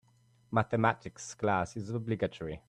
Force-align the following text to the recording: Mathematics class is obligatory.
Mathematics 0.51 1.35
class 1.35 1.77
is 1.77 1.91
obligatory. 1.91 2.59